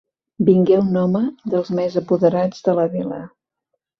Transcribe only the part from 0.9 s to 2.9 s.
home dels més apoderats de la